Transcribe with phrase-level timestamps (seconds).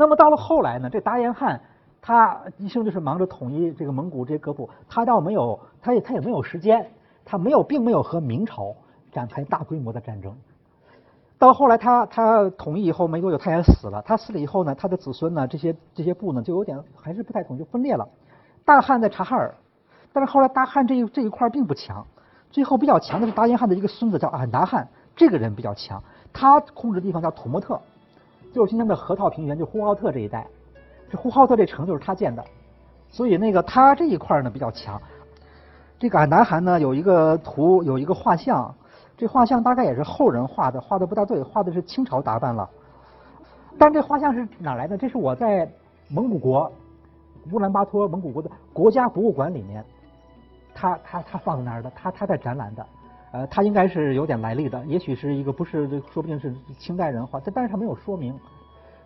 [0.00, 1.60] 那么到了后来呢，这达延汗
[2.00, 6.90] 他一生就是忙着统一这个蒙古这些各部，他倒没有，他也他也没有时间，
[7.22, 8.74] 他没有并没有和明朝
[9.12, 10.34] 展开大规模的战争。
[11.38, 18.08] 到后来他他统一以后没多久他也死了，他死了以后呢，他的子孙呢这些这些部呢就有点还是不太统一，就分裂了。
[18.64, 19.54] 大汗在察哈尔，
[20.14, 22.06] 但是后来大汗这一这一块并不强，
[22.50, 27.78] 最后比较强的是达延汗的一个孙子叫俺答汗，这个人比较强，他控制的地方叫土默特，
[28.52, 30.46] 就是今天的河套平原，就呼和浩特这一带，
[31.10, 32.44] 这呼和浩特这城就是他建的，
[33.08, 35.00] 所以那个他这一块呢比较强。
[35.98, 38.74] 这个俺答汗呢有一个图，有一个画像，
[39.16, 42.68] 这画像大概也是后人画的，画的不大对，画的是清朝打扮了。
[43.78, 44.98] 但这画像是哪来的？
[44.98, 45.70] 这是我在
[46.08, 46.70] 蒙古国
[47.52, 49.84] 乌兰巴托蒙古国的国家博物馆里面，
[50.74, 52.84] 他他他放在那儿的，他他在展览的。
[53.32, 58.34] 呃，他应该是有点来历的，也许是一个不是，说不定是清代人画，但但是他没有说明。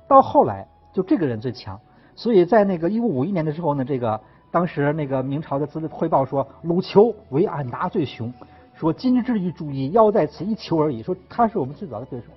[0.09, 1.79] 到后来，就这个人最强，
[2.15, 4.19] 所以在那个一五五一年的时候呢，这个
[4.51, 8.33] 当时那个明朝的资料汇报说，鲁求为俺答最雄，
[8.75, 12.29] 说今之欲注意，要在此一求而已，说他是我们最早的对手，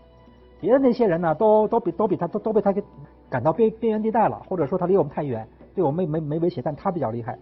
[0.59, 2.83] 别的那些人呢，都都比都比他都都被他给
[3.29, 7.37] 赶到边边缘地带了，或者说他离我们太远，对我们没没没威胁，但他比较厉害。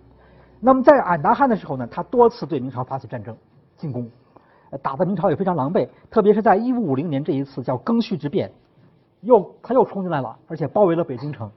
[0.59, 3.35] 那么在俺答汗的时候呢，他多次对明朝发起战争
[3.75, 4.07] 进攻。
[4.81, 8.52] 打的明朝也非常狼狈，特别是在一五五零年这一次叫庚戌之变，
[9.21, 11.49] 又他又冲进来了，而且包围了北京城，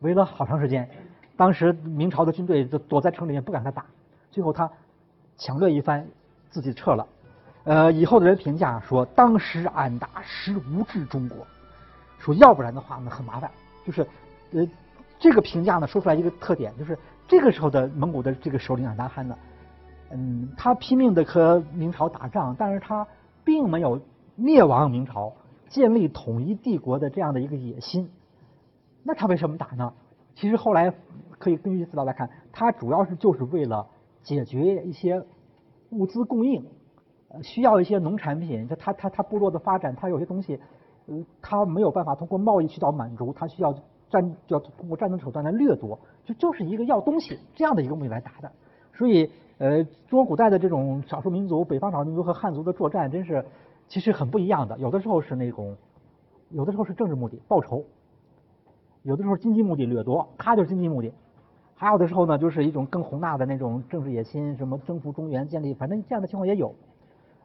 [0.00, 0.88] 围了好长时间。
[1.36, 3.84] 当时明朝的军队就躲在城里面不敢他打，
[4.30, 4.70] 最后他
[5.36, 6.06] 抢掠一番，
[6.50, 7.06] 自己撤了。
[7.64, 11.46] 呃，以后的人评价说，当时俺答实无治中国，
[12.18, 13.50] 说要不然的话呢很麻烦。
[13.84, 14.06] 就是
[14.52, 14.66] 呃
[15.18, 19.36] 这个评价呢说出来一个特点，就是这个时候的蒙古的这个首领俺答汗呢。
[20.12, 23.06] 嗯，他拼命的和明朝打仗，但是他
[23.44, 24.00] 并没有
[24.36, 25.32] 灭亡明朝、
[25.68, 28.08] 建立统一帝国的这样的一个野心。
[29.02, 29.92] 那他为什么打呢？
[30.36, 30.92] 其实后来
[31.38, 33.86] 可以根据资料来看，他主要是就是为了
[34.22, 35.22] 解决一些
[35.90, 36.64] 物资供应，
[37.42, 38.68] 需要一些农产品。
[38.68, 40.60] 他他他他部落的发展，他有些东西，
[41.06, 43.72] 呃，他没有办法通过贸易渠道满足，他需要
[44.08, 48.52] 战就，要通过战争手段来掠夺，就就是一个要东西这样的一个目的来打的。
[48.94, 49.28] 所以。
[49.58, 53.44] 呃，中国古代的这种少数民族，北方少数民族和汉族的作战，真是
[53.88, 54.78] 其实很不一样的。
[54.78, 55.76] 有的时候是那种，
[56.50, 57.84] 有的时候是政治目的报仇，
[59.02, 61.12] 有的时候经济目的掠夺，他就是经济目的。
[61.74, 66.74] 还有的时候呢，就是一种更宏大的那种政治野心，什么征服中原、建立，反正这样的情况也有。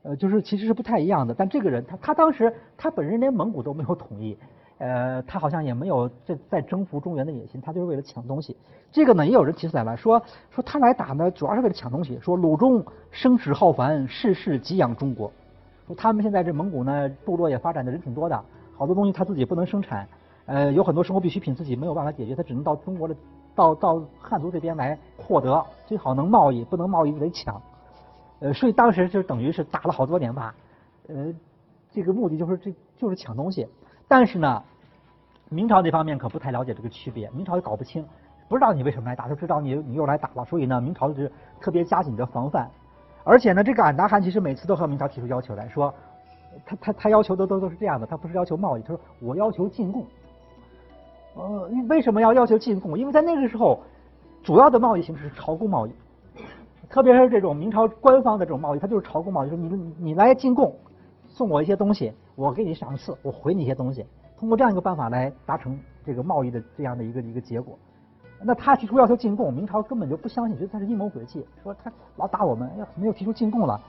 [0.04, 1.34] 呃，就是其实是不太一样的。
[1.34, 4.38] 但这个人，他他当时他本人连蒙古都没有统一。
[4.82, 8.58] 呃，他好像也没有在在征服中原的野心，他就是为了抢东西。
[8.92, 10.20] 这个呢，也有人提出来了，说
[10.50, 12.18] 说他来打呢，主要是为了抢东西。
[12.20, 15.32] 说鲁中声势浩繁，世世给养中国。
[15.86, 18.44] 说他们现在这蒙古呢，部落也发展的人挺多的，
[18.76, 20.08] 好多东西他自己不能生产，
[20.48, 23.16] 呃，有很多生活必需品自己没有办法解决，他只能到中国的
[23.54, 27.62] 到到汉族这边来获得，最好能贸易，不能贸易就得抢。
[28.40, 30.56] 呃，所以当时就等于是打了好多年吧，
[31.08, 31.32] 呃，
[31.92, 33.68] 这个目的就是这就是抢东西。
[34.12, 34.62] 但是呢，
[35.48, 38.06] 明朝这方面可不太了解这个区别，明朝也搞不清，
[38.50, 42.70] 不知道你为什么来打，就知道你你又来打了，所以呢，明朝就是特别加紧的防范。
[43.24, 45.94] 而且呢，这个俺答汗其实每次都和明朝提出要求来说，
[46.66, 50.06] 他他他要求的都都是这样的，他不是要求贸易，他说我要求进贡。
[51.36, 53.00] 呃，为什么要要求进贡？
[53.00, 53.80] 因为在那个时候，
[54.44, 55.92] 主要的贸易形式是朝贡贸易，
[56.90, 60.76] 特别是这种明朝官方的这种贸易，它就是朝贡贸易，说你你来进贡。
[61.30, 64.06] 送我一些东西，我给你赏赐，我回你一些东西，
[64.40, 67.78] 通过这样一个办法来达成这个贸易的这样的一个一个结果。
[68.44, 73.80] 那他提出要求进贡，明朝根本就不相信，觉得他是阴谋诡计，说他老打我们，要没有提出进贡了，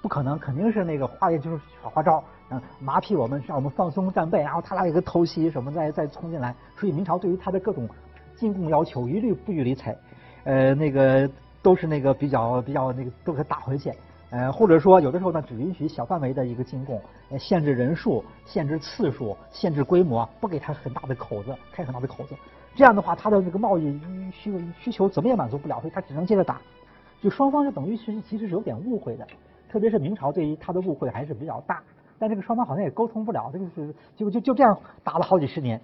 [0.00, 6.54] 不可能，肯定是那个花也就是耍花招，嗯，麻痹我们，让我们放松战备，然后他来一个偷袭什么再再冲进来。
[6.76, 7.88] 所以明朝对于他的各种
[8.36, 9.96] 进贡要求一律不予理睬，
[10.44, 11.28] 呃，那个
[11.60, 13.92] 都是那个比较比较那个都给打回去。
[14.30, 17.00] 呃，或者说有的时候呢，只允许小范围的一个进贡，
[17.30, 22.34] 呃限制人数、限制次数、限制规模，不给他很大的口子，开很大的口子。
[22.74, 24.00] 这样的话，他的这个贸易
[24.32, 26.60] 需需求怎么也满足不了，所以他只能接着打。
[27.22, 29.26] 就双方就等于是其实是有点误会的，
[29.70, 31.80] 特别是明朝对于他的误会还是比较大。
[32.18, 35.80] 但这个双方好像也沟通不了，这个是就就就这样打了好几十年。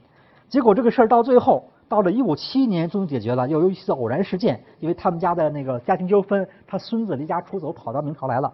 [0.49, 1.65] 结果这个事儿到最后。
[1.93, 3.47] 到了一五七一年，终于解决了。
[3.47, 8.51] 又有一次偶然事件，因为他们家的那个家庭纠纷，他孙子离家出走，跑到明朝来了。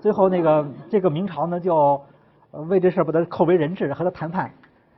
[0.00, 1.98] 最后那个这个明朝呢，就
[2.68, 4.50] 为这事把他扣为人质，和他谈判。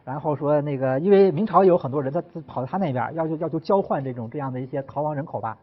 [0.04, 5.56] 然后说那个，因为明朝有很多人，他跑到他那边，要求要求交换这种这样的一些逃亡人口吧。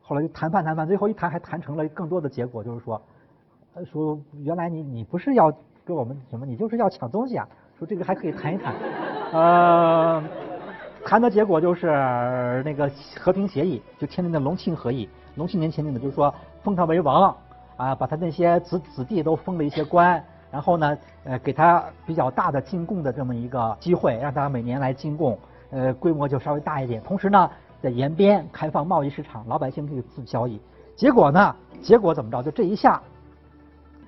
[0.00, 3.02] 后来就谈判谈判，最后一谈还谈成了更多的结果，就是说，
[3.84, 5.52] 说原来你你不是要
[5.84, 7.48] 跟我们什么，你就是要抢东西啊。
[7.76, 8.72] 说这个还可以谈一谈，
[9.32, 10.22] 呃。
[11.04, 12.90] 谈的结果就是那个
[13.20, 15.08] 和平协议，就签订的隆庆和议。
[15.36, 17.36] 隆庆年签订的，就是说封他为王，
[17.76, 25.38] 啊，把他那些子子弟都封了一些官，然后呢，呃，给他比较大的进贡的这么一个机会，让他每年来进贡，
[25.70, 27.02] 呃，规模就稍微大一点。
[27.02, 27.50] 同时呢，
[27.82, 30.58] 在延边开放贸易市场，老百姓可以自交易。
[30.96, 32.42] 结果呢，结果怎么着？
[32.42, 33.02] 就这一下，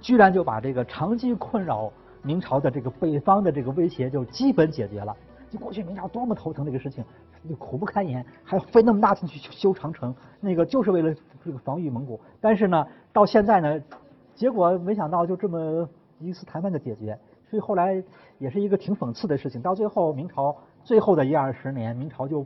[0.01, 1.93] 居然就把这个长期困扰
[2.23, 5.15] 明朝的这个北方的这个威胁就基本解决了。
[5.57, 7.05] 过去明朝多么头疼这个事情。
[7.49, 11.15] 就苦不堪言，还费那么大劲去修长城，那个就是为了
[11.45, 12.21] 这个防御蒙古。
[12.41, 13.81] 但是呢，到现在呢，
[14.35, 15.89] 结果没想到就这么
[16.19, 17.17] 一次谈判就解决。
[17.49, 18.03] 所以后来
[18.39, 19.63] 也是一个挺讽刺的事情。
[19.63, 22.45] 到最后，明朝最后的一二十年，明朝就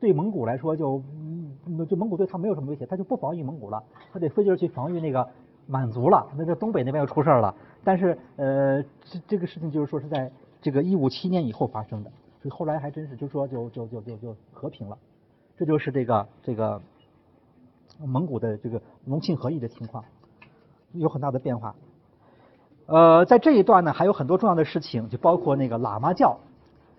[0.00, 1.02] 对蒙古来说就
[1.86, 3.82] 就蒙古对他没有什么威胁，他就不防御蒙古了，
[4.14, 5.28] 他得费劲去防御那个
[5.66, 6.26] 满族了。
[6.38, 7.54] 那这东北那边又出事了。
[7.84, 10.32] 但是呃，这这个事情就是说是在
[10.66, 12.10] 这个一五七年以后发生的。
[12.42, 14.98] 所以后来还真是就说就就就就就和平了，
[15.56, 16.82] 这就是这个这个
[18.04, 20.04] 蒙古的这个隆庆和议的情况，
[20.94, 21.72] 有很大的变化。
[22.86, 26.36] 呃，在这一段呢，还有很多重要的事情，就包括那个喇嘛教，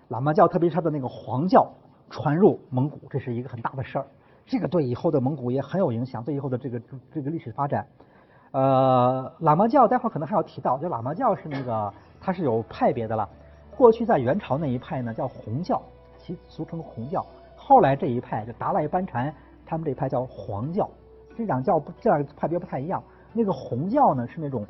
[0.09, 1.69] 喇嘛教特别是他的那个黄教
[2.09, 4.07] 传入蒙古，这是一个很大的事儿。
[4.45, 6.81] 这个对以后的蒙古也很有影响，对以后的这个
[7.11, 7.85] 这个历史发展。
[8.51, 13.29] 呃，喇嘛教待会儿可能还要提到，就喇嘛教是那个它是有派别的了。
[13.77, 15.79] 过去在元朝那一派呢叫红教，
[16.17, 17.23] 其俗称红教。
[17.55, 19.31] 后来这一派就达赖班禅，
[19.67, 20.89] 他们这一派叫黄教。
[21.35, 23.03] 这两教不这样派别不太一样。
[23.33, 24.65] 那个红教呢是那种，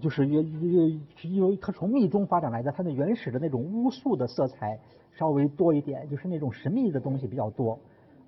[0.00, 4.80] 就是因因因为它从密宗发展来的，它的原始的那种巫术的色彩
[5.12, 7.78] 稍微多一点，就是那种神秘的东西比较多，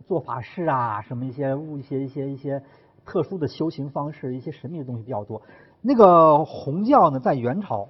[0.06, 2.62] 做法事啊什么一些物一些一些一些
[3.04, 5.42] 特殊的修行方式，一些神秘的东西比较多。
[5.82, 7.88] 那个红教呢在元朝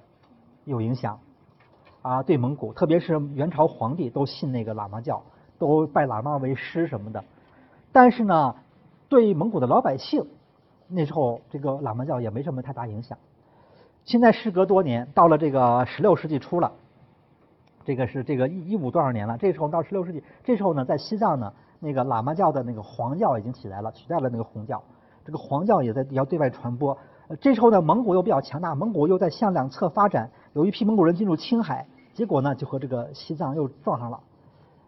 [0.65, 1.19] 有影响。
[2.07, 5.21] 啊，对蒙古，特别是元朝皇帝都信那个喇嘛教，
[5.59, 7.21] 都拜喇嘛为师什么的。
[7.91, 8.55] 但是呢，
[9.09, 10.25] 对蒙古的老百姓，
[10.87, 13.17] 那时候这个喇嘛教也没什么太大影响。
[14.05, 16.71] 现在时隔多年，到了这个十六世纪初了，
[17.83, 19.37] 这个是这个一一五多少年了？
[19.37, 21.51] 这时候到十六世纪，这时候呢，在西藏呢，
[21.81, 24.81] 那个喇嘛教的那个黄教已经起来了，取代了那个红教。
[25.25, 26.97] 这个黄教也在要对外传播。
[27.41, 31.85] 这时候呢，蒙古又比较强大，蒙古又在向两侧发展，有一批蒙古人进入青海。
[32.17, 34.19] 结果呢，就和这个西藏又撞上了，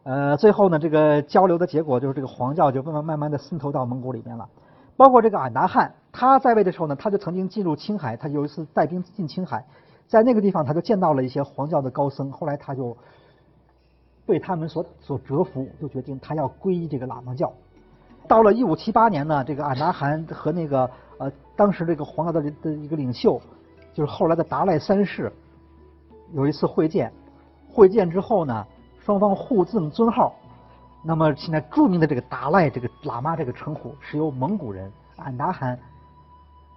[0.02, 4.50] 呃，最后呢，这个交流的结果就是这个黄教就慢慢慢慢的渗透到蒙古里面了。
[4.98, 9.64] 包括这个俺答汗，他在位的时候呢，他就曾经进入青海，他有一次带兵进青海，
[10.08, 12.98] 在那个地方他就见到了一些黄教的高僧，后来他就
[14.26, 17.54] 被他们所所折服，就决定他要皈依这个喇嘛教。
[18.28, 20.90] 到了一五七八年呢，这个俺答汗和那个
[21.20, 23.40] 呃当时这个黄教的的一个领袖，
[23.94, 25.32] 就是后来的达赖三世。
[26.34, 27.12] 有一次会见，
[27.68, 28.66] 会见之后呢，
[29.00, 30.34] 双方互赠尊号。
[31.04, 35.80] 那么现在著名的这个达赖这个喇嘛这个称呼是由蒙古人俺答汗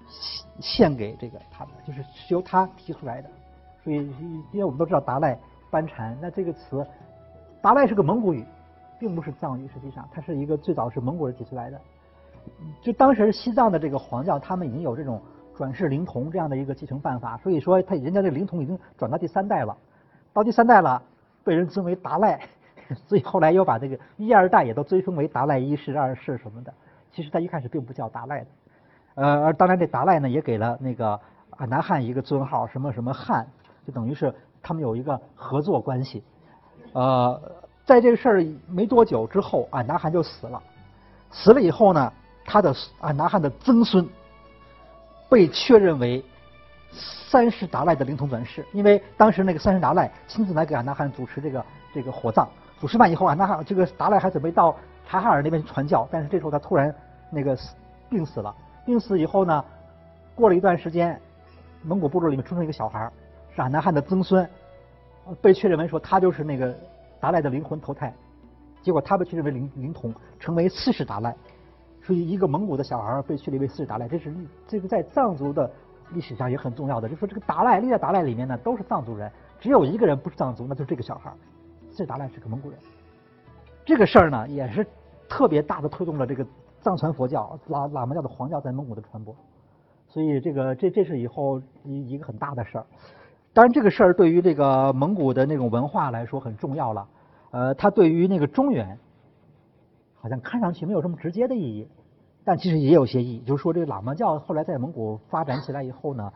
[0.08, 3.28] 献献给这个他的，就是是由他提出来的。
[3.82, 3.96] 所以
[4.52, 5.38] 因为我们都知道达赖
[5.70, 6.86] 班禅，那这个词
[7.60, 8.44] 达赖是个蒙古语，
[8.98, 11.80] 并不是藏语，实际上它是一个最早是蒙古人提出来的。
[12.80, 15.20] 就当时西藏的这个黄教，他们已经有这种。
[15.62, 19.76] 转世灵童这样的一个继承办法，所以说他人家这灵童已经转到第三代了，
[20.32, 21.00] 到第三代了，
[21.44, 22.40] 被人尊为达赖，
[23.06, 26.74] 所以后来又把这个一二代也都追封为达赖一世、二世什么的。
[27.12, 28.46] 其实他一开始并不叫达赖的，
[29.14, 33.46] 呃，而当然这达赖呢也给了那个俺答汗一个尊号，什么什么汗，
[33.86, 36.24] 就等于是他们有一个合作关系。
[36.92, 37.40] 呃，
[37.84, 40.60] 在这个事儿没多久之后，俺答汗就死了，
[41.30, 42.12] 死了以后呢，
[42.44, 44.04] 他的俺答汗的曾孙。
[45.32, 46.22] 被确认为
[46.92, 52.46] 三世达赖的灵童转世，因为当时那个三世达赖亲自来给俺那汗主持这个这个火葬，
[52.78, 54.76] 主持完以后，俺那汗这个达赖还准备到
[55.08, 56.94] 察哈尔那边传教，但是这时候他突然
[57.30, 57.58] 那个
[58.10, 58.54] 病死了。
[58.84, 59.64] 病死以后呢，
[60.34, 61.18] 过了一段时间，
[61.82, 63.10] 蒙古部落里面出生一个小孩，
[63.56, 64.46] 是俺那汗的曾孙，
[65.40, 66.76] 被确认为说他就是那个
[67.18, 68.12] 达赖的灵魂投胎，
[68.82, 71.34] 结果他被确认为灵灵童，成为四世达赖。
[72.04, 74.34] 所以，一个蒙古的小孩被确立为四世达赖，这是
[74.66, 75.70] 这个在藏族的
[76.10, 77.08] 历史上也很重要的。
[77.08, 79.30] 就说这个达赖历代达赖里面呢，都是藏族人，
[79.60, 81.32] 只有一个人不是藏族，那就是这个小孩
[81.90, 82.78] 四世达赖是个蒙古人。
[83.84, 84.84] 这个事儿呢，也是
[85.28, 86.44] 特别大的推动了这个
[86.80, 89.32] 藏传佛教喇喇嘛教的黄教在蒙古的传播。
[90.08, 92.86] 所以，这个这这是以后一一个很大的事儿。
[93.52, 97.08] 当然，这个事儿对于这个蒙古的那种文化来说很重要了。
[97.52, 98.98] 呃，它对于那个中原。
[100.22, 101.88] 好像看上去没有什么直接的意义，
[102.44, 103.40] 但其实也有些意义。
[103.40, 106.32] 就是说，这个喇嘛教后来在蒙古发展起来以后呢，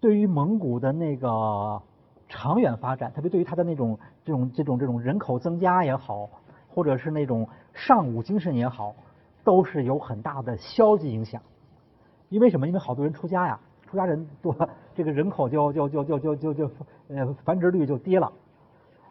[0.00, 1.82] 对于蒙古的那个
[2.28, 6.30] 长远发展，特别对于他的那种这种这种这种人口增加也好，
[6.68, 8.94] 或者是那种尚武精神也好，
[9.42, 11.42] 都是有很大的消极影响。
[12.28, 12.68] 因为什么？
[12.68, 13.58] 因为好多人出家呀，
[13.90, 14.56] 出家人多，
[14.94, 16.70] 这个人口就就就就就就就
[17.08, 18.32] 呃繁殖率就低了。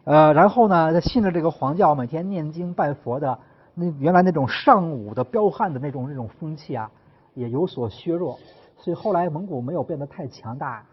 [0.04, 3.38] 呃，然后呢，信了这个黄教，每天念经拜佛的，
[3.74, 6.90] 那原来那种尚武的彪悍的那种那种风气啊，
[7.34, 8.38] 也有所削弱。
[8.76, 10.84] 所以后来蒙古没有变得太强大，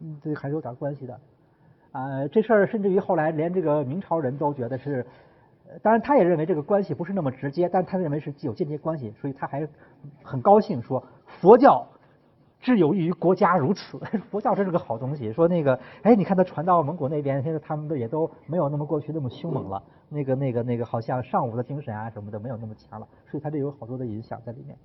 [0.00, 1.18] 嗯，这还是有点关系的。
[1.92, 5.04] 啊，这事儿甚至于后来连这个明朝人都觉得是，
[5.82, 9.66] 当然他也认为这个关系不是那么直接，但他认为是有间接关系，所以他还
[10.22, 11.86] 很高兴说佛教。
[12.62, 13.98] 至有益于国家如此，
[14.30, 15.32] 佛教真是个好东西。
[15.32, 19.82] 说那个，哎，你看他传到蒙古那边，现在他们的也都没有那么过去那么凶猛了。
[20.08, 24.76] 那个、那个、那个，好像尚武的精神啊什么的没有那么强了，所以他这有好多的影响在里面。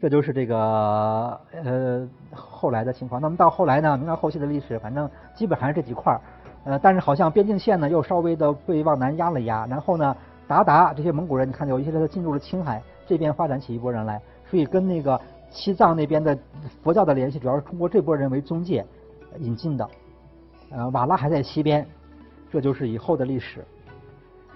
[0.00, 3.22] 这就是这个呃后来的情况。
[3.22, 6.20] 那么到后来呢，明朝后期的历史，反正基本还是这几块儿。
[6.64, 9.64] 呃，但是好像边境线呢又稍微的被往南压了压。
[9.66, 10.16] 然后呢，
[10.48, 14.20] 鞑靼这些蒙古人，你看有一些人进入了青海这边发展起一波人来，
[14.50, 15.20] 所以跟那个。
[15.52, 16.36] 西藏那边的
[16.82, 18.84] 佛教的联系，主要是通过这波人为中介
[19.38, 19.88] 引进的。
[20.70, 21.86] 呃，瓦剌还在西边，
[22.50, 23.64] 这就是以后的历史。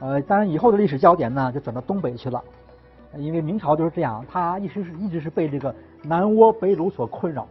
[0.00, 2.42] 呃，当然以后的历史焦点呢，就转到东北去了。
[3.16, 7.46] 因为明朝就是这样，他一直是一直是被这个南倭北虏所困扰。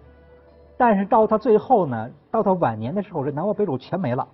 [0.77, 4.27] 但是到他最后呢，到他晚年的时候，这南倭北虏全没了。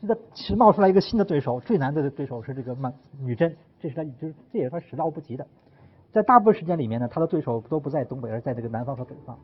[0.00, 5.46] 现在冒出来一个新的对手，最难的对手是这个满女真，这是他就是这也是他始料不及的。
[6.12, 9.36] 在大部分时间里面呢，他的对手都不在东北，而在这个南方和北方。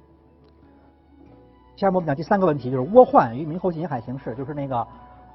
[1.76, 4.86] 下面我们讲第三个问题，就是倭患与明后期沿海形势，就是那个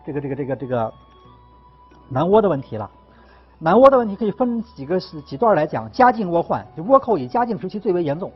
[0.06, 0.94] 这个这个这个这个
[2.08, 2.90] 南倭的问题了。
[3.58, 5.90] 南倭的问题可以分几个几段来讲。
[5.92, 8.32] 嘉靖倭患，就倭寇以嘉靖时期最为严重。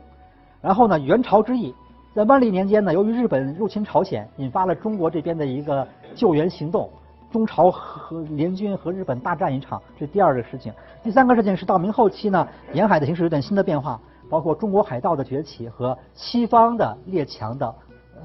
[0.60, 1.75] 然后呢，元朝之役，
[2.16, 6.89] 在万历年间呢，由于日本入侵朝鲜，引发了中国这边的一个救援行动。
[7.29, 10.74] 中朝和联军和日本大战一场，这是第二个事情。
[11.03, 17.75] 第三个事情是到明后期呢，沿海的形势有点新的变化，包括中国海盗的崛起和西方的列强的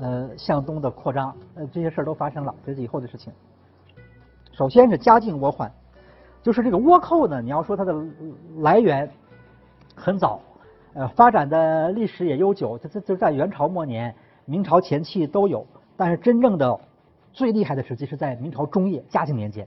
[0.00, 3.32] 呃向东的扩张，呃这些事儿都发生了，这是以后的事情。
[4.52, 5.70] 首先是嘉靖倭患，
[6.40, 7.92] 就是这个倭寇呢，你要说它的
[8.58, 9.10] 来源
[9.96, 10.40] 很早，
[10.94, 15.66] 呃发展的历史也悠久，这这就在元朝末年、明朝前期都有，
[15.96, 16.78] 但是真正的。
[17.32, 19.66] 最厉害的时期是在明朝中叶嘉靖年间。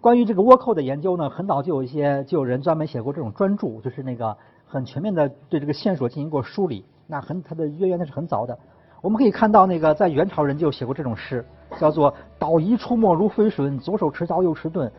[0.00, 6.84] 关于这个倭寇的研究呢，很早就有一些就有人专门写过这种专著，就是那个很全面的对这个线索进行过梳理。
[7.06, 8.58] 那很它的渊源那是很早的。
[9.02, 11.44] 我们可以看到那个在元朝人就写过这种诗，
[11.78, 14.90] 叫做“岛夷出没如飞隼，左手持刀右持盾，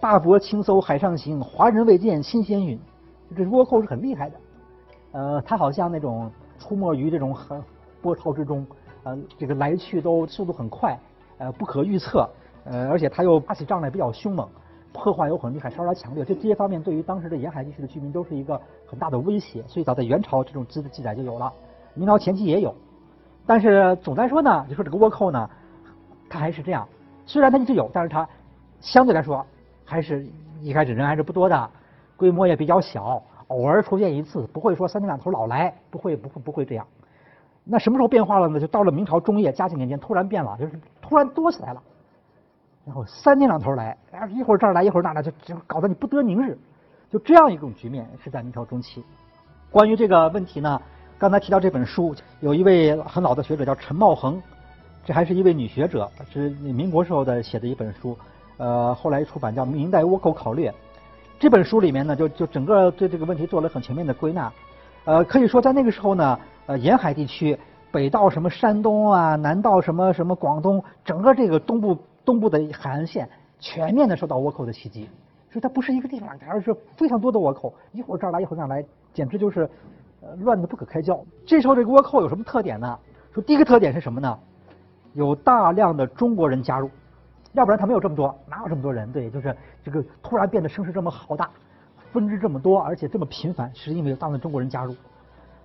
[0.00, 2.78] 大伯轻搜海上行，华人未见新鲜云”。
[3.36, 4.36] 这倭寇是很厉害的。
[5.12, 7.62] 呃，他好像那种出没于这种很
[8.02, 8.66] 波涛之中，
[9.04, 10.98] 呃，这个来去都速度很快。
[11.40, 12.28] 呃，不可预测，
[12.64, 14.46] 呃，而且他又打起仗来比较凶猛，
[14.92, 19.64] 破坏又很厉害，稍稍强烈，这这些方面对于当时的沿海地区的居民都是一个很大的威胁。
[19.66, 21.50] 所以早在元朝这种记记载就有了，
[21.94, 22.74] 明朝前期也有。
[23.46, 25.48] 但是总的来说呢，就说这个倭寇呢，
[26.28, 26.86] 它还是这样，
[27.24, 28.28] 虽然它一直有，但是它
[28.80, 29.44] 相对来说
[29.84, 30.26] 还是
[30.60, 31.70] 一开始人还是不多的，
[32.18, 36.86] 规模也比较小，偶尔出现一次，不会说三天两头老来，不会不会不会这样。
[37.64, 38.60] 那什么时候变化了呢？
[38.60, 40.72] 就到了明朝中叶嘉靖年间，突然变了，就是
[41.10, 41.82] 突然多起来了，
[42.86, 46.56] 然后三天两头来，哎，一会儿这儿来，一会儿那来，就就搞得你不得宁日，
[47.10, 49.04] 就这样一种局面是在明朝中期。
[49.72, 50.80] 关于这个问题呢，
[51.18, 54.40] 刚才提到这本书，有一位很老的学者叫陈茂恒，
[55.04, 58.16] 这还是一位女学者，是民国时候的写的一本书，
[58.58, 60.70] 呃，后来出版叫《明代倭寇考略》。
[61.40, 64.52] 这本书里面呢，就就整个对这个问题做了很全面的归纳，
[65.06, 66.38] 呃，可以说在那个时候呢。
[66.66, 67.58] 呃，沿海地区，
[67.92, 73.28] 北到什么山东啊，南到什么什么广东，整个这个东部东部的海岸线，
[73.58, 75.08] 全面的受到倭寇的袭击。
[75.50, 79.68] 所以它不是一个地方，而是非常多的倭寇，一会儿这儿来，一会儿那儿来，简直就是
[80.20, 81.20] 呃乱的不可开交。
[81.44, 82.98] 这时候这个倭寇有什么特点呢？
[83.32, 84.38] 说第一个特点是什么呢？
[85.14, 86.88] 有大量的中国人加入，
[87.54, 89.10] 要不然他没有这么多，哪有这么多人？
[89.10, 91.50] 对，就是这个突然变得声势这么浩大，
[92.12, 94.94] 分支这么多，而且这么频繁，是因为有大量中国人加入。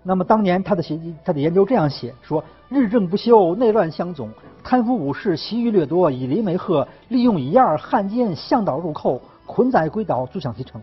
[0.08, 4.30] 那么当年他的写他的研究这样写说：日政不休，内乱相总，
[4.64, 10.80] 贪腐武士习于掠夺，以林为壑，利用一二汉奸向导入寇，捆载归岛，坐享其成。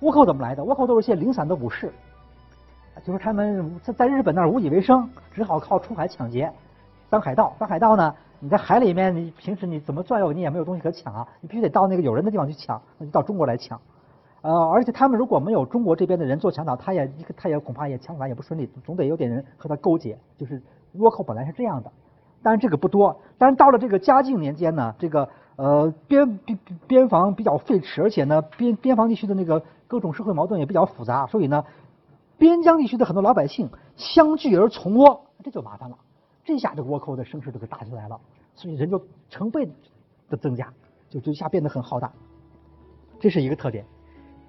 [0.00, 0.64] 倭寇怎么来的？
[0.64, 1.92] 倭寇都是些零散的武士，
[3.04, 6.50] 就是他们在在日本那儿无以为生，只好靠出海抢劫，
[7.08, 7.54] 当海盗。
[7.56, 13.80] 当海盗呢，你在海里面，你平时你怎么转悠，你也没有东西可抢啊，你必须得到那个有人的地方去抢，那就到中国来抢。
[14.42, 20.18] 呃，而且他们如果没有中国这边的人做强导，他也他也恐怕也抢法也不顺利，总得有点人和他勾结。
[20.38, 20.62] 就是
[20.96, 21.92] 倭寇本来是这样的，
[22.42, 23.20] 但是这个不多。
[23.36, 31.64] 但是到了这个嘉靖年间呢，这个呃边边边防比较废弛，而且呢边边防地区的那个各种社会矛盾也比较复杂，所以呢
[32.38, 35.98] 边疆地区的很多老百姓相聚而从倭，这就麻烦了。
[36.44, 38.18] 这下这倭寇的声势就给打起来了，
[38.54, 39.68] 所以人就成倍
[40.30, 40.72] 的增加，
[41.10, 42.10] 就就一下变得很浩大。
[43.20, 43.84] 这是一个特点。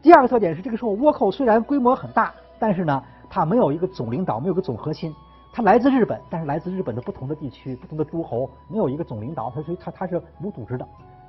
[0.01, 5.13] 第二个特点是，这个时候倭寇虽然规模很大，但是呢，它没有一个总领导，没有个总核心。
[5.53, 10.87] 它来自日本，但是来自日本的不同的地区、不同的诸侯，没有一个总领导，它所以它它是无组织的，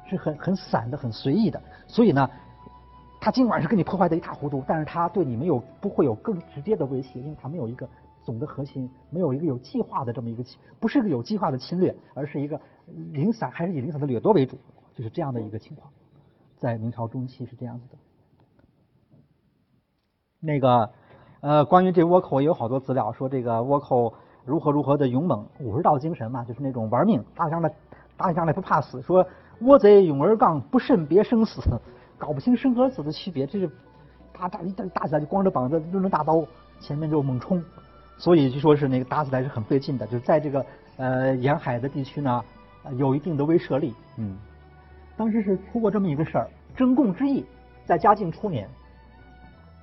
[0.09, 1.61] 是很很散的、很随意的。
[1.87, 2.31] 所以呢，
[3.21, 7.87] 它尽管是给你破坏的一塌糊涂，但是它对你没有不会有更直接的威胁，因为它没有一个
[8.23, 10.43] 总的核心，没有一个有计划的这么一个，
[10.81, 12.59] 不是一个有计划的侵略，而是一个
[13.11, 14.57] 零散，还是以零散的掠夺为主，
[14.95, 15.93] 就是这样的一个情况。
[16.57, 17.99] 在明朝中期是这样子的。
[20.45, 20.91] 那个
[21.41, 24.13] 呃，关于这倭寇也有好多资料，说这个倭寇
[24.45, 27.73] 如何如何的勇猛，武士道精神嘛，就是那种玩命，打起仗来
[28.17, 29.01] 打起仗来不怕死。
[29.03, 29.25] 说
[29.61, 31.63] 倭贼勇而刚，不慎别生死，
[32.19, 33.71] 搞不清生和死的区别，这是
[34.33, 36.45] 打打一打打起来就光着膀子抡着大刀，
[36.81, 37.63] 前面就猛冲，
[38.19, 40.05] 所以据说是那个打起来是很费劲的。
[40.07, 42.45] 就是在这个呃沿海的地区呢，
[42.97, 44.37] 有一定的威慑力，嗯。
[45.17, 47.45] 当时是出过这么一个事儿，征贡之役，
[47.85, 48.69] 在嘉靖初年。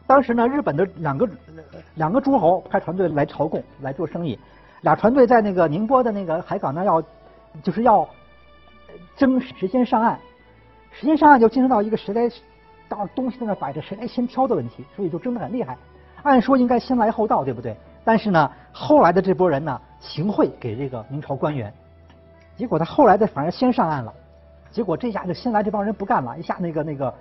[0.10, 1.30] 当时呢，日本的两个
[1.94, 4.40] 两个诸侯派船队来朝贡来做生意，
[4.82, 7.00] 俩船队在那个宁波的那个海港呢，要
[7.62, 8.10] 就是要
[9.16, 10.18] 争谁先上岸，
[10.92, 12.28] 谁先上岸就进入到一个谁来
[12.88, 15.78] 到东西在那摆着谁来先挑的问题，所以就争得很厉害。
[16.24, 17.78] 按说应该先来后到，对不对？
[18.04, 21.72] 但是呢，后来的这波人呢，行贿给这个明朝官员，
[22.58, 24.12] 结果他后来的反而先上岸了。
[24.72, 27.14] 结果这下就先来这帮人不干了，一下那个那个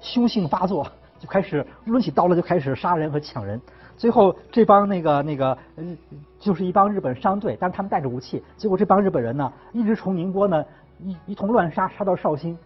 [0.00, 0.86] 凶性发作，
[1.22, 3.60] 就开始抡起刀来就开始杀人和抢人。
[3.96, 5.96] 最后这帮那个那个嗯，
[6.40, 8.42] 就是一帮日本商队，但是他们带着武器。
[8.56, 10.64] 结果这帮日本人呢，一直从宁波呢
[10.98, 12.58] 一一通乱杀，杀到绍兴，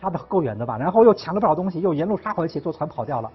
[0.00, 0.78] 杀的够远的吧？
[0.78, 3.28] 然后又抢了不少东西，又沿路杀回去，坐船跑掉了。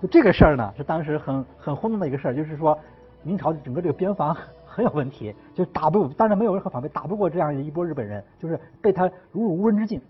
[0.00, 2.78] 就这个事儿呢，是当时很很轰动的一个事儿，就是说
[3.22, 4.34] 明朝整个这个边防。
[4.74, 10.00] 很有问题，就打不，当然没有任何防备，打不过这样一波日本人，就是被他如入无人之境，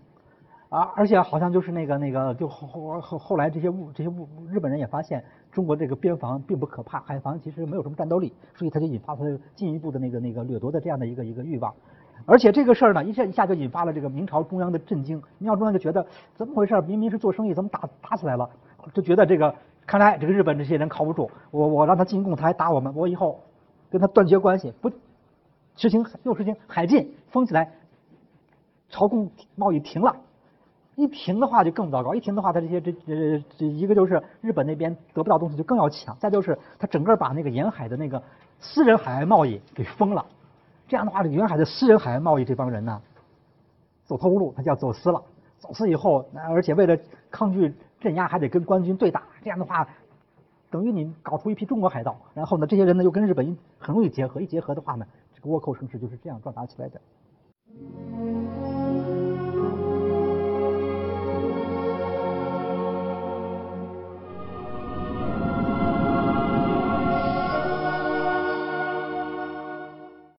[0.73, 11.71] 啊，而且好像就是那个那个，就后后后来这些物这些物日本人也发现中国这个边防并不可怕，海防其实没有什么战斗力，所以他就引发他进一步的那个那个掠夺的这样的一个一个欲望，
[12.25, 16.81] 而且这个事儿呢，一下一下就引发了这个明朝中央的震惊，明朝中央就觉得怎么回事？
[16.81, 18.49] 明明是做生意，怎么打打起来了？
[18.95, 19.53] 就觉得这个
[19.85, 23.39] 看来这个日本这些人靠不住，我我让他进贡，他还打我们，我以后。
[23.91, 24.89] 跟他断绝关系，不
[25.75, 27.71] 实行又实行海禁，封起来，
[28.89, 30.15] 朝贡贸易停了。
[30.95, 38.21] 一停的话就更糟糕，一停的话，他这些这这这一个就是日本那边得不到东西就更要抢，再就是他整个把那个沿海的那个
[38.59, 40.25] 私人海外贸易给封了。
[40.87, 43.01] 这样的话，这沿海的私人海外贸易这帮人呢，
[44.05, 45.21] 走投无路，他就要走私了。
[45.59, 46.97] 走私以后，而且为了
[47.31, 49.23] 抗拒镇压，还得跟官军对打。
[49.43, 49.87] 这样的话。
[50.69, 56.99] 等于你搞出一批中国海盗，然后呢，这些人呢又跟日本很容易结合，一结合的话呢，这个倭寇声势就是这样壮大起来的。